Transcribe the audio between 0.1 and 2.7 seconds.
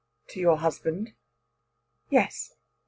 "To your husband?" "Yes."